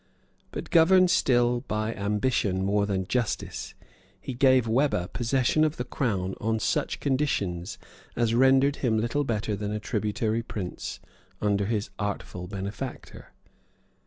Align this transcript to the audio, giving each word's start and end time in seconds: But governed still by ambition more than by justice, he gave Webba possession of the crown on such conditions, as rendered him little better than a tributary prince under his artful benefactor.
But 0.49 0.71
governed 0.71 1.11
still 1.11 1.59
by 1.67 1.93
ambition 1.93 2.65
more 2.65 2.87
than 2.87 3.03
by 3.03 3.07
justice, 3.07 3.75
he 4.19 4.33
gave 4.33 4.65
Webba 4.65 5.13
possession 5.13 5.63
of 5.63 5.77
the 5.77 5.83
crown 5.83 6.33
on 6.41 6.57
such 6.59 6.99
conditions, 6.99 7.77
as 8.15 8.33
rendered 8.33 8.77
him 8.77 8.97
little 8.97 9.23
better 9.23 9.55
than 9.55 9.71
a 9.71 9.79
tributary 9.79 10.41
prince 10.41 10.99
under 11.39 11.65
his 11.67 11.91
artful 11.99 12.47
benefactor. 12.47 13.31